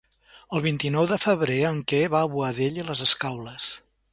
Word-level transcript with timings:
El 0.59 0.63
vint-i-nou 0.65 1.09
de 1.11 1.19
febrer 1.25 1.59
en 1.73 1.79
Quer 1.93 2.01
va 2.15 2.25
a 2.29 2.33
Boadella 2.37 2.85
i 2.85 2.89
les 2.89 3.05
Escaules. 3.11 3.71